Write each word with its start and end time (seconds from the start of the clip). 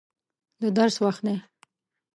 د 0.61 0.63
درس 0.77 0.95
وخت 1.03 1.21
دی. 1.27 1.37